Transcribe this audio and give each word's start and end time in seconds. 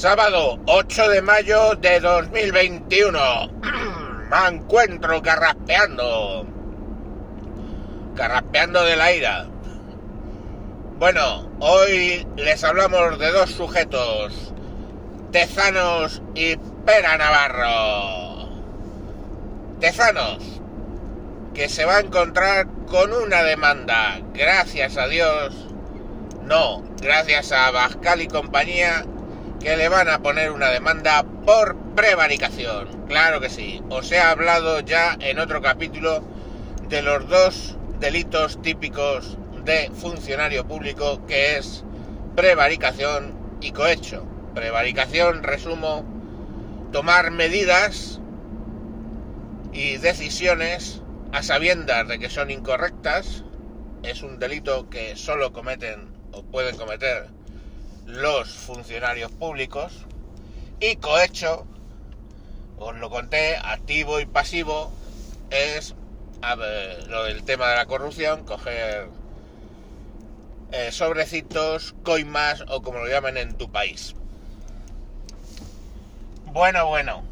Sábado 0.00 0.58
8 0.64 1.10
de 1.10 1.20
mayo 1.20 1.74
de 1.74 2.00
2021. 2.00 3.18
Me 4.30 4.48
encuentro 4.48 5.20
carraspeando. 5.20 6.46
Carraspeando 8.16 8.82
de 8.82 8.96
la 8.96 9.12
ira. 9.12 9.46
Bueno, 10.98 11.50
hoy 11.58 12.26
les 12.36 12.64
hablamos 12.64 13.18
de 13.18 13.30
dos 13.30 13.50
sujetos. 13.50 14.54
Tezanos 15.32 16.22
y 16.34 16.56
Pera 16.86 17.18
Navarro. 17.18 18.48
Tezanos, 19.80 20.62
que 21.52 21.68
se 21.68 21.84
va 21.84 21.98
a 21.98 22.00
encontrar 22.00 22.68
con 22.86 23.12
una 23.12 23.42
demanda, 23.42 24.18
gracias 24.32 24.96
a 24.96 25.08
Dios, 25.08 25.54
no, 26.42 26.82
gracias 27.02 27.52
a 27.52 27.70
Bascal 27.70 28.22
y 28.22 28.28
compañía, 28.28 29.04
que 29.60 29.76
le 29.76 29.88
van 29.90 30.08
a 30.08 30.22
poner 30.22 30.50
una 30.52 30.70
demanda 30.70 31.22
por 31.22 31.76
prevaricación. 31.94 33.04
Claro 33.06 33.40
que 33.40 33.50
sí. 33.50 33.82
Os 33.90 34.10
he 34.10 34.18
hablado 34.18 34.80
ya 34.80 35.16
en 35.20 35.38
otro 35.38 35.60
capítulo 35.60 36.22
de 36.88 37.02
los 37.02 37.28
dos 37.28 37.76
delitos 38.00 38.60
típicos 38.62 39.36
de 39.64 39.90
funcionario 39.94 40.66
público, 40.66 41.26
que 41.26 41.58
es 41.58 41.84
prevaricación 42.34 43.34
y 43.60 43.72
cohecho. 43.72 44.26
Prevaricación, 44.54 45.42
resumo, 45.42 46.04
tomar 46.90 47.30
medidas 47.30 48.18
y 49.72 49.98
decisiones 49.98 51.02
a 51.32 51.42
sabiendas 51.42 52.08
de 52.08 52.18
que 52.18 52.30
son 52.30 52.50
incorrectas. 52.50 53.44
Es 54.02 54.22
un 54.22 54.38
delito 54.38 54.88
que 54.88 55.16
solo 55.16 55.52
cometen 55.52 56.14
o 56.32 56.42
pueden 56.42 56.76
cometer 56.78 57.39
los 58.12 58.52
funcionarios 58.52 59.30
públicos 59.30 60.06
y 60.80 60.96
cohecho, 60.96 61.66
os 62.78 62.96
lo 62.96 63.10
conté, 63.10 63.56
activo 63.56 64.20
y 64.20 64.26
pasivo, 64.26 64.90
es 65.50 65.94
lo 67.08 67.24
del 67.24 67.42
tema 67.44 67.68
de 67.68 67.76
la 67.76 67.86
corrupción, 67.86 68.44
coger 68.44 69.08
eh, 70.72 70.90
sobrecitos, 70.92 71.94
coimas 72.02 72.64
o 72.68 72.82
como 72.82 73.00
lo 73.00 73.08
llamen 73.08 73.36
en 73.36 73.54
tu 73.54 73.70
país. 73.70 74.14
Bueno, 76.46 76.86
bueno, 76.86 77.22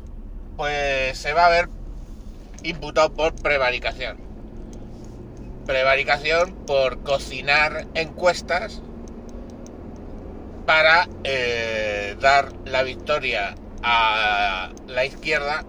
pues 0.57 1.19
se 1.19 1.33
va 1.33 1.47
a 1.47 1.51
ver 1.51 1.69
imputado 2.63 3.15
por 3.15 3.35
prevaricación. 3.35 4.19
Prevaricación 5.67 6.55
por 6.67 7.03
cocinar 7.03 7.87
encuestas 7.95 8.83
para 10.69 11.09
eh, 11.25 12.15
dar 12.21 12.53
la 12.67 12.83
victoria 12.83 13.55
a 13.83 14.69
la 14.87 15.07
izquierda 15.07 15.65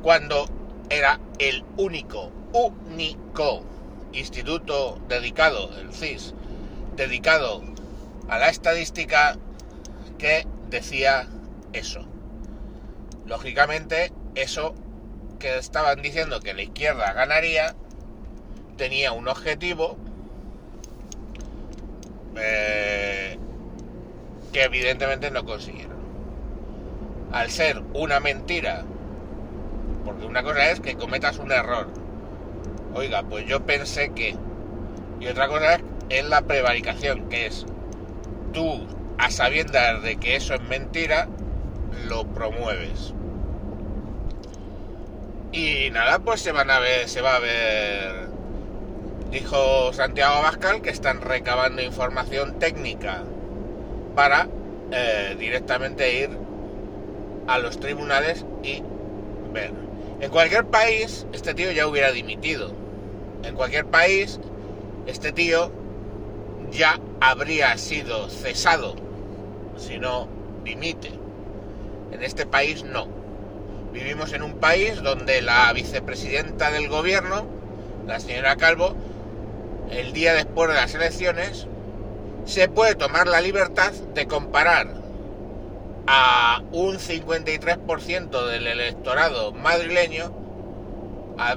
cuando 0.00 0.46
era 0.88 1.20
el 1.38 1.66
único, 1.76 2.32
único 2.54 3.62
instituto 4.14 4.98
dedicado, 5.06 5.70
el 5.78 5.92
CIS, 5.92 6.32
dedicado 6.96 7.62
a 8.30 8.38
la 8.38 8.48
estadística 8.48 9.36
que 10.16 10.46
decía 10.70 11.28
eso. 11.74 12.06
Lógicamente, 13.26 14.14
eso 14.34 14.74
que 15.38 15.58
estaban 15.58 16.00
diciendo 16.00 16.40
que 16.40 16.54
la 16.54 16.62
izquierda 16.62 17.12
ganaría 17.12 17.74
tenía 18.78 19.12
un 19.12 19.28
objetivo 19.28 19.98
eh, 22.38 23.38
que 24.54 24.62
evidentemente 24.62 25.30
no 25.32 25.44
consiguieron. 25.44 25.98
Al 27.32 27.50
ser 27.50 27.82
una 27.92 28.20
mentira, 28.20 28.84
porque 30.04 30.24
una 30.24 30.44
cosa 30.44 30.70
es 30.70 30.80
que 30.80 30.94
cometas 30.94 31.38
un 31.38 31.50
error. 31.50 31.88
Oiga, 32.94 33.24
pues 33.24 33.44
yo 33.46 33.66
pensé 33.66 34.12
que... 34.12 34.36
Y 35.20 35.26
otra 35.26 35.48
cosa 35.48 35.80
es, 36.08 36.24
la 36.26 36.42
prevaricación, 36.42 37.28
que 37.28 37.46
es 37.46 37.66
tú, 38.52 38.86
a 39.18 39.30
sabiendas 39.30 40.02
de 40.02 40.16
que 40.16 40.36
eso 40.36 40.54
es 40.54 40.62
mentira, 40.62 41.28
lo 42.06 42.24
promueves. 42.28 43.12
Y 45.50 45.90
nada, 45.90 46.20
pues 46.20 46.40
se 46.40 46.52
van 46.52 46.70
a 46.70 46.78
ver, 46.78 47.08
se 47.08 47.20
va 47.20 47.36
a 47.36 47.40
ver. 47.40 48.28
Dijo 49.32 49.92
Santiago 49.92 50.36
Abascal 50.36 50.80
que 50.80 50.90
están 50.90 51.22
recabando 51.22 51.82
información 51.82 52.60
técnica 52.60 53.24
para 54.14 54.48
eh, 54.90 55.36
directamente 55.38 56.22
ir 56.22 56.30
a 57.46 57.58
los 57.58 57.78
tribunales 57.78 58.44
y 58.62 58.82
ver. 59.52 59.72
En 60.20 60.30
cualquier 60.30 60.64
país, 60.66 61.26
este 61.32 61.54
tío 61.54 61.70
ya 61.72 61.86
hubiera 61.86 62.12
dimitido. 62.12 62.72
En 63.42 63.54
cualquier 63.54 63.86
país, 63.86 64.40
este 65.06 65.32
tío 65.32 65.70
ya 66.70 66.98
habría 67.20 67.76
sido 67.76 68.28
cesado 68.28 68.94
si 69.76 69.98
no 69.98 70.28
dimite. 70.64 71.10
En 72.12 72.22
este 72.22 72.46
país 72.46 72.84
no. 72.84 73.08
Vivimos 73.92 74.32
en 74.32 74.42
un 74.42 74.54
país 74.54 75.02
donde 75.02 75.42
la 75.42 75.72
vicepresidenta 75.72 76.70
del 76.70 76.88
gobierno, 76.88 77.46
la 78.06 78.18
señora 78.18 78.56
Calvo, 78.56 78.94
el 79.90 80.12
día 80.12 80.34
después 80.34 80.68
de 80.68 80.74
las 80.74 80.94
elecciones, 80.94 81.68
se 82.44 82.68
puede 82.68 82.94
tomar 82.94 83.26
la 83.26 83.40
libertad 83.40 83.92
de 83.92 84.26
comparar 84.26 84.88
a 86.06 86.62
un 86.72 86.98
53% 86.98 88.46
del 88.46 88.66
electorado 88.66 89.52
madrileño, 89.52 90.32
a 91.38 91.56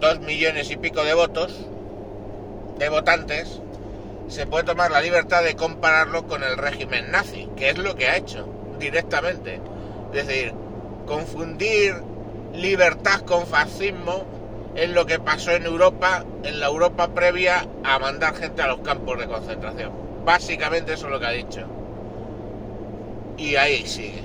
dos 0.00 0.20
millones 0.20 0.70
y 0.70 0.76
pico 0.76 1.04
de 1.04 1.14
votos, 1.14 1.54
de 2.78 2.88
votantes, 2.88 3.60
se 4.28 4.46
puede 4.46 4.64
tomar 4.64 4.90
la 4.90 5.02
libertad 5.02 5.44
de 5.44 5.54
compararlo 5.54 6.26
con 6.26 6.42
el 6.42 6.56
régimen 6.56 7.10
nazi, 7.10 7.48
que 7.56 7.68
es 7.68 7.78
lo 7.78 7.94
que 7.94 8.08
ha 8.08 8.16
hecho 8.16 8.48
directamente. 8.78 9.60
Es 10.14 10.26
decir, 10.26 10.54
confundir 11.06 11.94
libertad 12.54 13.20
con 13.20 13.46
fascismo 13.46 14.24
es 14.74 14.90
lo 14.90 15.06
que 15.06 15.18
pasó 15.18 15.52
en 15.52 15.64
Europa, 15.64 16.24
en 16.44 16.60
la 16.60 16.66
Europa 16.66 17.08
previa 17.08 17.66
a 17.84 17.98
mandar 17.98 18.34
gente 18.34 18.62
a 18.62 18.68
los 18.68 18.80
campos 18.80 19.18
de 19.18 19.26
concentración. 19.26 19.92
Básicamente 20.24 20.94
eso 20.94 21.06
es 21.06 21.12
lo 21.12 21.20
que 21.20 21.26
ha 21.26 21.30
dicho. 21.30 21.66
Y 23.36 23.56
ahí 23.56 23.86
sigue. 23.86 24.22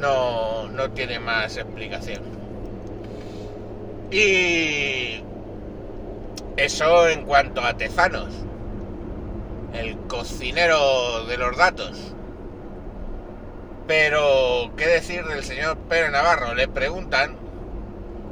No, 0.00 0.68
no 0.68 0.90
tiene 0.90 1.20
más 1.20 1.56
explicación. 1.56 2.22
Y 4.10 5.22
eso 6.56 7.08
en 7.08 7.24
cuanto 7.24 7.62
a 7.62 7.74
Tezanos, 7.74 8.28
el 9.74 9.96
cocinero 10.08 11.24
de 11.26 11.36
los 11.36 11.56
datos. 11.56 12.14
Pero, 13.86 14.72
¿qué 14.76 14.86
decir 14.86 15.24
del 15.24 15.44
señor 15.44 15.76
Pérez 15.88 16.10
Navarro? 16.10 16.54
Le 16.54 16.68
preguntan 16.68 17.36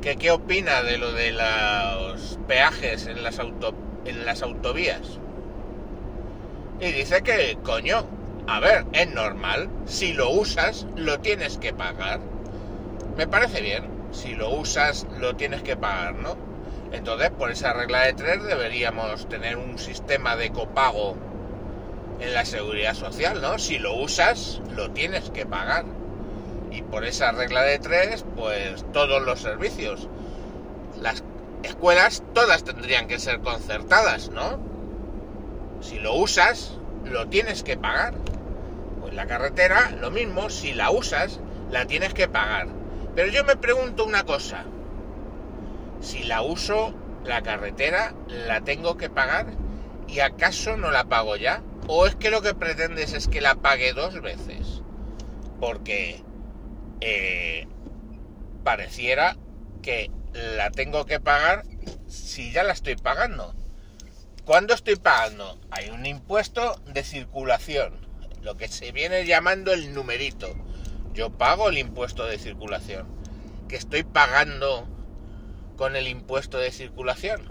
que 0.00 0.16
qué 0.16 0.30
opina 0.30 0.82
de 0.82 0.98
lo 0.98 1.12
de 1.12 1.32
los 1.32 2.38
peajes 2.48 3.06
en 3.06 3.22
las, 3.22 3.38
auto, 3.38 3.74
en 4.04 4.24
las 4.24 4.42
autovías. 4.42 5.18
Y 6.80 6.92
dice 6.92 7.22
que, 7.22 7.58
coño, 7.62 8.06
a 8.46 8.60
ver, 8.60 8.86
es 8.92 9.12
normal. 9.12 9.68
Si 9.84 10.12
lo 10.12 10.30
usas, 10.30 10.86
lo 10.96 11.20
tienes 11.20 11.58
que 11.58 11.74
pagar. 11.74 12.20
Me 13.16 13.26
parece 13.26 13.60
bien. 13.60 13.84
Si 14.12 14.34
lo 14.34 14.50
usas, 14.50 15.06
lo 15.18 15.36
tienes 15.36 15.62
que 15.62 15.76
pagar, 15.76 16.14
¿no? 16.14 16.36
Entonces, 16.92 17.30
por 17.30 17.50
esa 17.50 17.72
regla 17.72 18.00
de 18.06 18.14
tres, 18.14 18.42
deberíamos 18.42 19.28
tener 19.28 19.56
un 19.56 19.78
sistema 19.78 20.34
de 20.36 20.50
copago 20.50 21.16
en 22.18 22.34
la 22.34 22.44
seguridad 22.44 22.94
social, 22.94 23.40
¿no? 23.40 23.58
Si 23.58 23.78
lo 23.78 23.94
usas, 23.94 24.60
lo 24.74 24.90
tienes 24.90 25.30
que 25.30 25.46
pagar. 25.46 25.84
Y 26.70 26.82
por 26.82 27.04
esa 27.04 27.32
regla 27.32 27.62
de 27.62 27.78
tres, 27.78 28.24
pues 28.36 28.84
todos 28.92 29.22
los 29.22 29.40
servicios, 29.40 30.08
las 31.00 31.24
escuelas, 31.62 32.22
todas 32.32 32.64
tendrían 32.64 33.08
que 33.08 33.18
ser 33.18 33.40
concertadas, 33.40 34.30
¿no? 34.30 34.58
Si 35.80 35.98
lo 35.98 36.14
usas, 36.14 36.78
lo 37.04 37.28
tienes 37.28 37.62
que 37.62 37.76
pagar. 37.76 38.14
Pues 39.00 39.14
la 39.14 39.26
carretera, 39.26 39.90
lo 40.00 40.10
mismo, 40.10 40.50
si 40.50 40.72
la 40.72 40.90
usas, 40.90 41.40
la 41.70 41.86
tienes 41.86 42.14
que 42.14 42.28
pagar. 42.28 42.68
Pero 43.14 43.30
yo 43.32 43.44
me 43.44 43.56
pregunto 43.56 44.04
una 44.04 44.24
cosa. 44.24 44.64
Si 46.00 46.22
la 46.22 46.42
uso, 46.42 46.94
la 47.24 47.42
carretera, 47.42 48.14
¿la 48.28 48.60
tengo 48.60 48.96
que 48.96 49.10
pagar? 49.10 49.46
¿Y 50.06 50.20
acaso 50.20 50.76
no 50.76 50.90
la 50.90 51.04
pago 51.04 51.36
ya? 51.36 51.62
¿O 51.86 52.06
es 52.06 52.14
que 52.14 52.30
lo 52.30 52.42
que 52.42 52.54
pretendes 52.54 53.12
es 53.12 53.28
que 53.28 53.40
la 53.40 53.56
pague 53.56 53.92
dos 53.92 54.20
veces? 54.20 54.82
Porque 55.60 56.22
eh, 57.00 57.66
pareciera 58.62 59.36
que 59.82 60.10
la 60.32 60.70
tengo 60.70 61.06
que 61.06 61.20
pagar 61.20 61.64
si 62.08 62.52
ya 62.52 62.62
la 62.62 62.72
estoy 62.72 62.96
pagando. 62.96 63.54
¿Cuándo 64.44 64.74
estoy 64.74 64.96
pagando? 64.96 65.60
Hay 65.70 65.90
un 65.90 66.06
impuesto 66.06 66.80
de 66.86 67.04
circulación. 67.04 68.08
lo 68.42 68.56
que 68.56 68.68
se 68.68 68.90
viene 68.90 69.26
llamando 69.26 69.72
el 69.72 69.92
numerito. 69.92 70.54
Yo 71.12 71.30
pago 71.30 71.68
el 71.68 71.78
impuesto 71.78 72.24
de 72.24 72.38
circulación. 72.38 73.06
que 73.68 73.76
estoy 73.76 74.02
pagando 74.02 74.88
con 75.76 75.94
el 75.94 76.08
impuesto 76.08 76.58
de 76.58 76.72
circulación? 76.72 77.48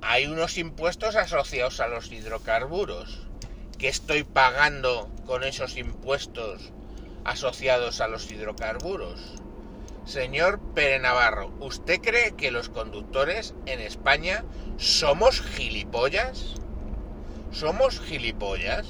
Hay 0.00 0.26
unos 0.26 0.58
impuestos 0.58 1.16
asociados 1.16 1.80
a 1.80 1.88
los 1.88 2.10
hidrocarburos. 2.10 3.26
que 3.78 3.88
estoy 3.88 4.24
pagando 4.24 5.10
con 5.26 5.44
esos 5.44 5.76
impuestos 5.76 6.72
asociados 7.24 8.00
a 8.00 8.08
los 8.08 8.30
hidrocarburos? 8.30 9.34
Señor 10.04 10.58
Pere 10.74 10.98
Navarro, 10.98 11.52
¿usted 11.60 12.00
cree 12.00 12.32
que 12.32 12.50
los 12.50 12.68
conductores 12.68 13.54
en 13.66 13.80
España 13.80 14.44
somos 14.76 15.40
gilipollas? 15.40 16.54
¿Somos 17.52 18.00
gilipollas? 18.00 18.86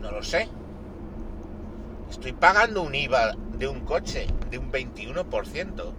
No 0.00 0.12
lo 0.12 0.22
sé. 0.22 0.48
Estoy 2.10 2.32
pagando 2.32 2.82
un 2.82 2.94
IVA 2.94 3.34
de 3.58 3.66
un 3.66 3.80
coche 3.80 4.28
de 4.50 4.58
un 4.58 4.70
21%. 4.70 5.92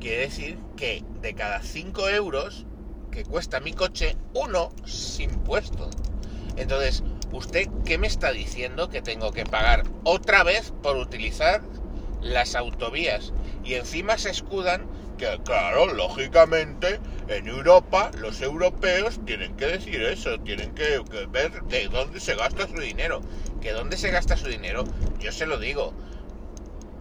Quiere 0.00 0.20
decir 0.22 0.58
que 0.76 1.02
de 1.22 1.34
cada 1.34 1.62
5 1.62 2.08
euros 2.10 2.66
que 3.10 3.24
cuesta 3.24 3.60
mi 3.60 3.72
coche, 3.72 4.16
uno 4.34 4.70
sin 4.84 5.30
impuesto. 5.30 5.88
Entonces, 6.56 7.02
¿usted 7.32 7.68
qué 7.84 7.98
me 7.98 8.06
está 8.06 8.32
diciendo 8.32 8.88
que 8.88 9.02
tengo 9.02 9.32
que 9.32 9.44
pagar 9.44 9.84
otra 10.04 10.42
vez 10.42 10.72
por 10.82 10.96
utilizar 10.96 11.62
las 12.20 12.54
autovías? 12.54 13.32
Y 13.64 13.74
encima 13.74 14.18
se 14.18 14.30
escudan 14.30 14.86
que, 15.18 15.38
claro, 15.44 15.92
lógicamente, 15.92 17.00
en 17.28 17.48
Europa 17.48 18.10
los 18.18 18.40
europeos 18.40 19.20
tienen 19.26 19.56
que 19.56 19.66
decir 19.66 20.02
eso, 20.02 20.38
tienen 20.40 20.74
que, 20.74 21.02
ver 21.28 21.62
de 21.64 21.88
dónde 21.88 22.20
se 22.20 22.34
gasta 22.34 22.66
su 22.66 22.80
dinero. 22.80 23.20
¿Que 23.60 23.72
dónde 23.72 23.96
se 23.96 24.10
gasta 24.10 24.36
su 24.36 24.46
dinero? 24.46 24.84
Yo 25.18 25.32
se 25.32 25.46
lo 25.46 25.58
digo. 25.58 25.92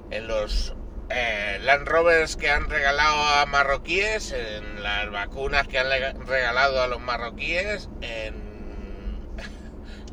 En 0.10 0.28
los 0.28 0.74
eh, 1.10 1.60
Land 1.62 1.88
Rovers 1.88 2.36
que 2.36 2.50
han 2.50 2.70
regalado 2.70 3.24
a 3.24 3.46
marroquíes, 3.46 4.32
en 4.32 4.84
las 4.84 5.10
vacunas 5.12 5.68
que 5.68 5.80
han 5.80 5.88
regalado 6.26 6.82
a 6.82 6.88
los 6.88 7.00
marroquíes, 7.00 7.90
en 8.02 8.47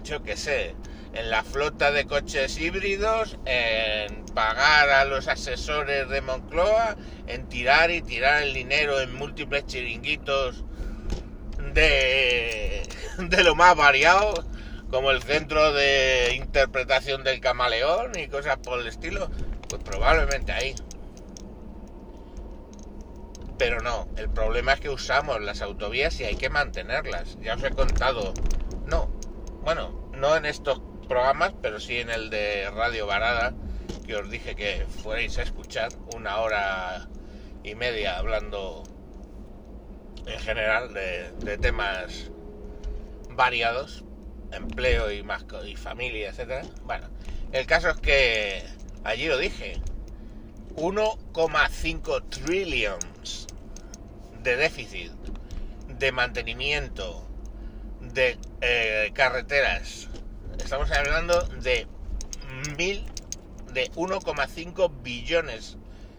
yo 0.05 0.23
qué 0.23 0.37
sé, 0.37 0.77
en 1.15 1.31
la 1.31 1.43
flota 1.43 1.91
de 1.91 2.07
coches 2.07 2.59
híbridos, 2.59 3.39
en 3.47 4.25
pagar 4.27 4.91
a 4.91 5.05
los 5.05 5.29
asesores 5.29 6.09
de 6.09 6.21
Moncloa, 6.21 6.97
en 7.27 7.49
tirar 7.49 7.91
y 7.91 8.03
tirar 8.03 8.43
el 8.43 8.53
dinero 8.53 9.01
en 9.01 9.15
múltiples 9.15 9.67
chiringuitos 9.67 10.65
de, 11.73 12.83
de 13.19 13.45
lo 13.45 13.55
más 13.55 13.75
variado, 13.77 14.35
como 14.91 15.11
el 15.11 15.23
centro 15.23 15.73
de 15.73 16.35
interpretación 16.37 17.25
del 17.25 17.41
camaleón 17.41 18.13
y 18.19 18.29
cosas 18.29 18.59
por 18.59 18.81
el 18.81 18.87
estilo, 18.87 19.31
pues 19.69 19.83
probablemente 19.83 20.53
ahí. 20.53 20.75
Pero 23.57 23.81
no, 23.81 24.09
el 24.17 24.29
problema 24.29 24.75
es 24.75 24.81
que 24.81 24.91
usamos 24.91 25.41
las 25.41 25.63
autovías 25.63 26.21
y 26.21 26.25
hay 26.25 26.35
que 26.35 26.51
mantenerlas. 26.51 27.39
Ya 27.41 27.55
os 27.55 27.63
he 27.63 27.71
contado. 27.71 28.35
No, 28.87 29.09
bueno, 29.65 30.11
no 30.13 30.37
en 30.37 30.45
estos 30.45 30.81
programas, 31.09 31.55
pero 31.63 31.81
sí 31.81 31.99
en 31.99 32.11
el 32.11 32.31
de 32.31 32.71
Radio 32.71 33.07
Varada, 33.07 33.55
que 34.07 34.17
os 34.17 34.31
dije 34.31 34.55
que 34.55 34.87
fuerais 35.03 35.39
a 35.39 35.43
escuchar 35.43 35.91
una 36.15 36.39
hora 36.39 37.09
y 37.63 37.75
media 37.75 38.19
hablando 38.19 38.83
en 40.27 40.39
general 40.41 40.93
de, 40.93 41.33
de 41.39 41.59
temas 41.59 42.31
variados, 43.31 44.05
empleo 44.53 45.11
y, 45.11 45.23
más, 45.23 45.45
y 45.67 45.77
familia, 45.77 46.29
etcétera. 46.29 46.63
Bueno, 46.85 47.09
el 47.53 47.67
caso 47.67 47.89
es 47.91 47.97
que 47.97 48.63
allí 49.03 49.27
lo 49.27 49.39
dije, 49.39 49.81
1,5 50.77 52.29
trillions 52.29 53.47
de 54.43 54.57
déficit 54.57 55.13
de 55.89 56.13
mantenimiento 56.13 57.27
de 58.13 58.39
eh, 58.61 59.11
carreteras. 59.15 60.09
Estamos 60.59 60.91
hablando 60.91 61.41
de 61.63 61.87
mil, 62.77 63.05
de 63.73 63.91
1,5 63.93 65.03
billones 65.03 65.77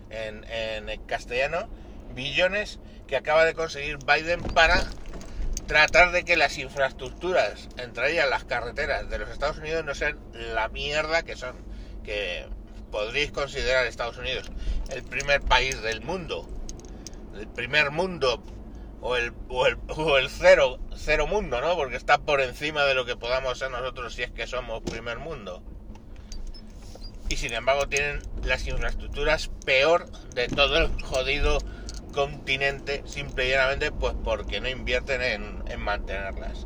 en, 0.10 0.44
en 0.50 1.02
castellano, 1.06 1.70
billones 2.14 2.80
que 3.08 3.16
acaba 3.16 3.46
de 3.46 3.54
conseguir 3.54 3.98
Biden 4.06 4.42
para 4.42 4.84
tratar 5.68 6.12
de 6.12 6.26
que 6.26 6.36
las 6.36 6.58
infraestructuras, 6.58 7.70
entre 7.78 8.12
ellas 8.12 8.30
las 8.30 8.46
carreteras 8.46 9.10
de 9.10 9.20
los 9.20 9.30
Estados 9.30 9.58
Unidos, 9.58 9.84
no 9.84 9.96
sean 9.96 10.18
la 10.34 10.70
mierda 10.70 11.24
que 11.24 11.36
son. 11.36 11.56
Que 12.04 12.46
podríais 12.92 13.32
considerar 13.32 13.86
Estados 13.88 14.18
Unidos 14.18 14.52
el 14.90 15.04
primer 15.04 15.42
país 15.42 15.82
del 15.82 16.02
mundo, 16.02 16.48
el 17.38 17.48
primer 17.48 17.92
mundo 17.92 18.42
o 19.06 19.16
el, 19.16 19.34
o 19.50 19.68
el, 19.68 19.78
o 19.96 20.18
el 20.18 20.30
cero, 20.30 20.80
cero 20.96 21.28
mundo, 21.28 21.62
¿no? 21.62 21.76
Porque 21.76 21.96
está 21.96 22.18
por 22.18 22.42
encima 22.42 22.84
de 22.86 22.96
lo 22.96 23.06
que 23.06 23.16
podamos 23.16 23.60
ser 23.60 23.70
nosotros 23.70 24.16
si 24.16 24.24
es 24.24 24.32
que 24.32 24.48
somos 24.48 24.82
primer 24.82 25.20
mundo. 25.20 25.62
Y 27.30 27.38
sin 27.38 27.54
embargo 27.54 27.88
tienen 27.88 28.22
las 28.44 28.68
infraestructuras 28.68 29.50
peor 29.64 30.10
de 30.34 30.48
todo 30.48 30.78
el 30.78 31.04
jodido 31.04 31.60
continente, 32.14 33.04
simple 33.06 33.48
y 33.48 33.50
llanamente 33.52 33.92
pues 33.92 34.16
porque 34.24 34.60
no 34.60 34.70
invierten 34.70 35.22
en, 35.22 35.64
en 35.68 35.82
mantenerlas. 35.82 36.66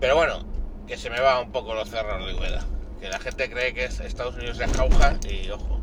Pero 0.00 0.14
bueno, 0.14 0.46
que 0.86 0.98
se 0.98 1.08
me 1.08 1.20
va 1.20 1.40
un 1.40 1.52
poco 1.52 1.74
los 1.74 1.88
cerros 1.88 2.26
de 2.26 2.34
Úbeda. 2.34 2.66
Que 3.00 3.08
la 3.08 3.18
gente 3.18 3.50
cree 3.50 3.72
que 3.72 3.84
es 3.84 4.00
Estados 4.00 4.36
Unidos 4.36 4.58
de 4.58 4.68
jauja 4.68 5.18
y 5.28 5.50
ojo. 5.50 5.80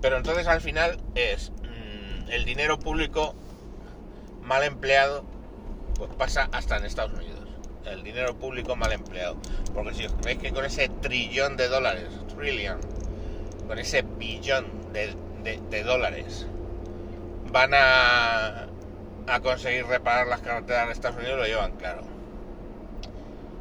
Pero 0.00 0.16
entonces 0.16 0.46
al 0.46 0.60
final 0.60 0.98
es 1.14 1.50
mm, 1.50 2.30
el 2.30 2.44
dinero 2.44 2.78
público 2.78 3.34
mal 4.46 4.62
empleado, 4.64 5.24
pues 5.96 6.10
pasa 6.14 6.48
hasta 6.52 6.76
en 6.76 6.84
Estados 6.84 7.12
Unidos. 7.12 7.40
El 7.84 8.02
dinero 8.02 8.34
público 8.36 8.74
mal 8.76 8.92
empleado. 8.92 9.36
Porque 9.74 9.94
si 9.94 10.06
os 10.06 10.12
creéis 10.14 10.40
que 10.40 10.52
con 10.52 10.64
ese 10.64 10.88
trillón 10.88 11.56
de 11.56 11.68
dólares, 11.68 12.08
trillion, 12.36 12.78
con 13.66 13.78
ese 13.78 14.02
billón 14.02 14.66
de, 14.92 15.14
de- 15.42 15.60
de 15.70 15.82
dólares, 15.84 16.46
van 17.52 17.72
a, 17.74 18.66
a 19.28 19.40
conseguir 19.40 19.86
reparar 19.86 20.26
las 20.26 20.40
carreteras 20.40 20.86
de 20.86 20.92
Estados 20.92 21.16
Unidos, 21.18 21.38
lo 21.38 21.46
llevan 21.46 21.76
claro. 21.76 22.02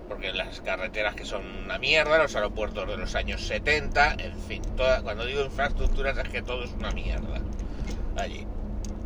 Porque 0.07 0.31
las 0.33 0.61
carreteras 0.61 1.15
que 1.15 1.25
son 1.25 1.43
una 1.65 1.79
mierda, 1.79 2.17
los 2.19 2.35
aeropuertos 2.35 2.87
de 2.87 2.97
los 2.97 3.15
años 3.15 3.41
70, 3.45 4.13
en 4.19 4.39
fin, 4.39 4.61
toda, 4.77 5.01
cuando 5.01 5.25
digo 5.25 5.43
infraestructuras 5.43 6.17
es 6.17 6.29
que 6.29 6.41
todo 6.43 6.63
es 6.63 6.71
una 6.73 6.91
mierda 6.91 7.41
allí. 8.17 8.45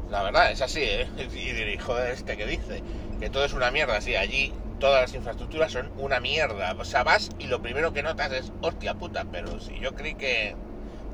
La 0.10 0.24
verdad, 0.24 0.52
es 0.52 0.62
así, 0.62 0.82
¿eh? 0.84 1.08
Y 1.18 1.52
dirijo 1.54 1.98
este 2.00 2.36
que 2.36 2.46
dice 2.46 2.84
que 3.20 3.30
todo 3.30 3.46
es 3.46 3.54
una 3.54 3.72
mierda, 3.72 4.02
sí, 4.02 4.16
allí 4.16 4.54
todas 4.80 5.02
las 5.02 5.14
infraestructuras 5.14 5.72
son 5.72 5.92
una 5.98 6.20
mierda. 6.20 6.74
O 6.78 6.84
sea, 6.86 7.04
vas 7.04 7.30
y 7.38 7.48
lo 7.48 7.62
primero 7.62 7.94
que 7.94 8.04
notas 8.04 8.32
es, 8.32 8.52
hostia 8.62 8.96
puta, 8.96 9.26
pero 9.32 9.60
si 9.60 9.80
yo 9.80 9.94
creí 9.96 10.16
que, 10.16 10.56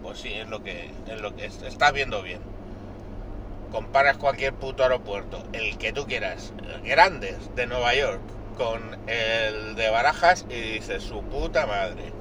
pues 0.01 0.19
sí, 0.19 0.33
es 0.33 0.47
lo 0.47 0.61
que, 0.63 0.91
es 1.07 1.21
lo 1.21 1.35
que 1.35 1.45
es- 1.45 1.61
estás 1.63 1.93
viendo 1.93 2.21
bien. 2.23 2.41
Comparas 3.69 4.17
cualquier 4.17 4.53
puto 4.55 4.83
aeropuerto, 4.83 5.43
el 5.53 5.77
que 5.77 5.91
tú 5.93 6.07
quieras, 6.07 6.53
grandes 6.83 7.53
de 7.55 7.67
Nueva 7.67 7.93
York, 7.93 8.21
con 8.55 8.97
el 9.07 9.75
de 9.75 9.89
Barajas 9.89 10.45
y 10.49 10.59
dices, 10.61 11.03
su 11.03 11.21
puta 11.23 11.65
madre. 11.67 12.13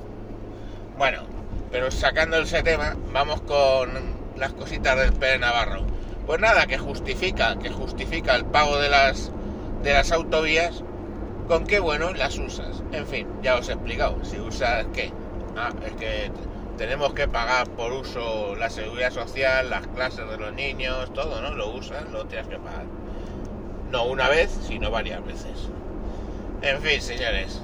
Bueno, 0.96 1.26
pero 1.70 1.90
sacando 1.90 2.38
ese 2.38 2.62
tema, 2.62 2.96
vamos 3.12 3.42
con 3.42 4.16
las 4.36 4.52
cositas 4.54 4.96
del 4.98 5.12
Pere 5.12 5.38
Navarro. 5.38 5.84
Pues 6.26 6.40
nada, 6.40 6.66
que 6.66 6.78
justifica, 6.78 7.58
que 7.58 7.70
justifica 7.70 8.34
el 8.34 8.46
pago 8.46 8.78
de 8.78 8.88
las 8.88 9.30
de 9.82 9.92
las 9.92 10.10
autovías 10.12 10.82
con 11.46 11.66
que 11.66 11.78
bueno 11.78 12.12
las 12.14 12.38
usas. 12.38 12.82
En 12.92 13.06
fin, 13.06 13.28
ya 13.42 13.56
os 13.56 13.68
he 13.68 13.72
explicado. 13.72 14.24
Si 14.24 14.38
usas 14.40 14.86
qué. 14.94 15.12
Ah, 15.56 15.70
es 15.86 15.92
que 15.94 16.30
tenemos 16.78 17.12
que 17.12 17.28
pagar 17.28 17.68
por 17.68 17.92
uso 17.92 18.56
la 18.56 18.70
seguridad 18.70 19.10
social, 19.10 19.70
las 19.70 19.86
clases 19.88 20.28
de 20.28 20.38
los 20.38 20.52
niños, 20.54 21.12
todo, 21.12 21.40
¿no? 21.42 21.54
Lo 21.54 21.70
usas, 21.70 22.10
lo 22.10 22.24
tienes 22.26 22.48
que 22.48 22.56
pagar. 22.56 22.86
No 23.90 24.06
una 24.06 24.28
vez, 24.28 24.50
sino 24.66 24.90
varias 24.90 25.24
veces. 25.24 25.68
En 26.62 26.80
fin, 26.80 27.00
señores. 27.00 27.60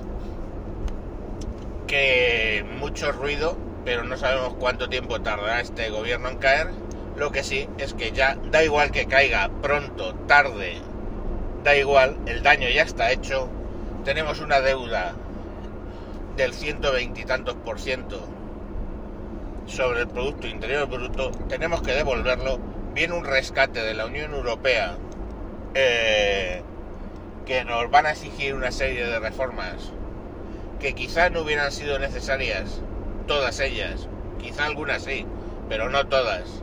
Que 1.86 2.64
mucho 2.78 3.10
ruido, 3.10 3.56
pero 3.84 4.04
no 4.04 4.16
sabemos 4.16 4.54
cuánto 4.54 4.88
tiempo 4.88 5.20
tardará 5.22 5.60
este 5.60 5.88
gobierno 5.90 6.28
en 6.28 6.38
caer. 6.38 6.68
Lo 7.20 7.32
que 7.32 7.44
sí 7.44 7.68
es 7.76 7.92
que 7.92 8.12
ya 8.12 8.38
da 8.50 8.64
igual 8.64 8.92
que 8.92 9.04
caiga 9.04 9.50
pronto, 9.60 10.14
tarde, 10.26 10.78
da 11.62 11.76
igual, 11.76 12.16
el 12.24 12.42
daño 12.42 12.66
ya 12.70 12.80
está 12.80 13.12
hecho. 13.12 13.46
Tenemos 14.06 14.40
una 14.40 14.62
deuda 14.62 15.12
del 16.38 16.54
120 16.54 17.20
y 17.20 17.24
tantos 17.26 17.56
por 17.56 17.78
ciento 17.78 18.26
sobre 19.66 20.00
el 20.00 20.08
Producto 20.08 20.46
Interior 20.46 20.88
Bruto. 20.88 21.30
Tenemos 21.46 21.82
que 21.82 21.92
devolverlo. 21.92 22.58
Viene 22.94 23.12
un 23.12 23.26
rescate 23.26 23.82
de 23.82 23.92
la 23.92 24.06
Unión 24.06 24.32
Europea 24.32 24.96
eh, 25.74 26.62
que 27.44 27.66
nos 27.66 27.90
van 27.90 28.06
a 28.06 28.12
exigir 28.12 28.54
una 28.54 28.72
serie 28.72 29.04
de 29.04 29.20
reformas 29.20 29.92
que 30.78 30.94
quizás 30.94 31.30
no 31.30 31.42
hubieran 31.42 31.70
sido 31.70 31.98
necesarias, 31.98 32.80
todas 33.26 33.60
ellas, 33.60 34.08
quizá 34.40 34.64
algunas 34.64 35.02
sí, 35.02 35.26
pero 35.68 35.90
no 35.90 36.06
todas, 36.06 36.62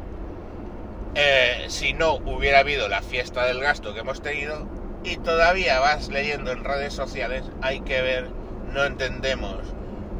eh, 1.19 1.65
si 1.69 1.93
no 1.93 2.13
hubiera 2.13 2.59
habido 2.59 2.87
la 2.87 3.01
fiesta 3.01 3.45
del 3.45 3.59
gasto 3.59 3.95
que 3.95 4.01
hemos 4.01 4.21
tenido 4.21 4.67
y 5.03 5.17
todavía 5.17 5.79
vas 5.79 6.09
leyendo 6.09 6.51
en 6.51 6.63
redes 6.63 6.93
sociales, 6.93 7.43
hay 7.63 7.79
que 7.79 8.01
ver, 8.01 8.29
no 8.71 8.83
entendemos 8.83 9.57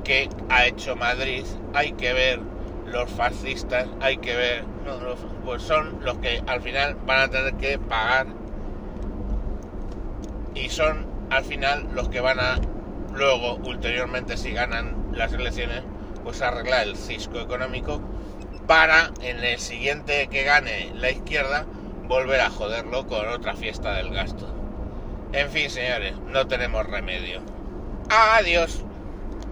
qué 0.04 0.27
ha 0.50 0.66
hecho 0.66 0.96
Madrid, 0.96 1.46
hay 1.75 1.92
que 1.92 2.13
ver 2.13 2.39
los 2.88 3.12
fascistas, 3.12 3.88
hay 4.01 4.18
que 4.18 4.36
ver, 4.36 4.63
pues 5.46 5.62
son 5.62 6.04
los 6.04 6.18
que 6.18 6.42
al 6.48 6.63
final 6.63 6.96
van 7.06 7.20
a 7.20 7.27
tener 7.27 7.54
que 7.58 7.77
pagar 7.77 8.25
y 10.56 10.70
son 10.70 11.06
al 11.30 11.44
final 11.44 11.89
los 11.94 12.10
que 12.10 12.22
van 12.22 12.39
a 12.39 12.60
luego, 13.13 13.56
ulteriormente, 13.58 14.36
si 14.36 14.51
ganan 14.51 14.96
las 15.13 15.32
elecciones, 15.32 15.84
pues 16.24 16.42
arreglar 16.42 16.88
el 16.88 16.96
cisco 16.96 17.39
económico 17.39 18.01
para 18.68 19.12
en 19.22 19.44
el 19.44 19.60
siguiente 19.60 20.28
que 20.28 20.44
gane 20.44 20.92
la 20.96 21.10
izquierda 21.10 21.66
volver 22.04 22.42
a 22.42 22.50
joderlo 22.50 23.08
con 23.08 23.28
otra 23.30 23.56
fiesta 23.56 23.96
del 23.96 24.14
gasto. 24.14 24.48
En 25.34 25.50
fin, 25.50 25.70
señores, 25.70 26.14
no 26.28 26.48
tenemos 26.48 26.86
remedio. 26.86 27.42
Adiós. 28.10 28.87